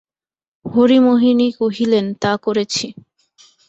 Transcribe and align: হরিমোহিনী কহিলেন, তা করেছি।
হরিমোহিনী 0.65 1.47
কহিলেন, 1.59 2.05
তা 2.21 2.31
করেছি। 2.37 2.85